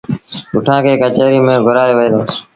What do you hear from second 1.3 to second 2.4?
ميݩ گھُرآيو وهي دو